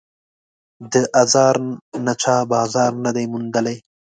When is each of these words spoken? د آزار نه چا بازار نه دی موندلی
د 0.93 0.93
آزار 1.21 1.55
نه 2.05 2.13
چا 2.21 2.35
بازار 2.53 2.91
نه 3.05 3.11
دی 3.15 3.25
موندلی 3.31 3.77